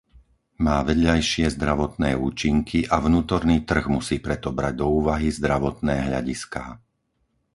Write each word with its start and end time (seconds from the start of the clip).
Má 0.65 0.77
vedľajšie 0.89 1.45
zdravotné 1.57 2.11
účinky 2.27 2.79
a 2.89 2.95
vnútorný 3.07 3.57
trh 3.69 3.85
musí 3.95 4.17
preto 4.25 4.49
brať 4.57 4.73
do 4.81 4.85
úvahy 4.97 5.27
zdravotné 5.39 5.95
hľadiská. 6.09 6.65